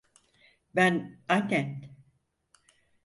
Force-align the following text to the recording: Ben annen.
Ben 0.75 1.23
annen. 1.27 1.95